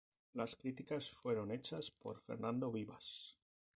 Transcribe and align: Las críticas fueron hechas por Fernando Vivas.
Las 0.33 0.55
críticas 0.55 1.11
fueron 1.11 1.51
hechas 1.51 1.91
por 1.91 2.17
Fernando 2.19 2.71
Vivas. 2.71 3.37